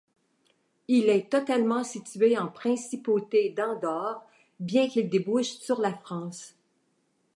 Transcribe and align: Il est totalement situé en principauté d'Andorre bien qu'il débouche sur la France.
Il 0.87 1.09
est 1.09 1.31
totalement 1.31 1.83
situé 1.83 2.35
en 2.35 2.47
principauté 2.47 3.49
d'Andorre 3.51 4.25
bien 4.59 4.89
qu'il 4.89 5.07
débouche 5.11 5.51
sur 5.51 5.79
la 5.79 5.93
France. 5.93 6.55